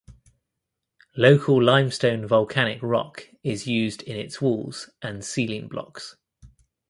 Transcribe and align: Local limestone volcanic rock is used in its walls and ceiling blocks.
Local 1.15 1.61
limestone 1.63 2.25
volcanic 2.27 2.81
rock 2.81 3.27
is 3.43 3.67
used 3.67 4.01
in 4.01 4.15
its 4.17 4.41
walls 4.41 4.89
and 5.03 5.23
ceiling 5.23 5.67
blocks. 5.67 6.15